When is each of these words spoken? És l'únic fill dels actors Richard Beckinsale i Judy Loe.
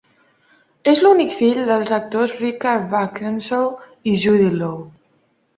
És 0.93 1.01
l'únic 1.05 1.35
fill 1.41 1.59
dels 1.67 1.93
actors 1.99 2.35
Richard 2.39 2.89
Beckinsale 2.95 4.11
i 4.15 4.19
Judy 4.25 4.53
Loe. 4.57 4.85